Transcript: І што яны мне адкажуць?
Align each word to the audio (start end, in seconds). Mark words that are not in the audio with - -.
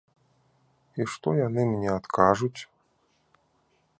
І 1.03 1.07
што 1.15 1.29
яны 1.47 1.61
мне 1.73 1.89
адкажуць? 1.99 2.61